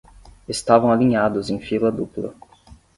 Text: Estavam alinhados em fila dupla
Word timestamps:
Estavam 0.49 0.89
alinhados 0.91 1.51
em 1.51 1.59
fila 1.59 1.91
dupla 1.91 2.33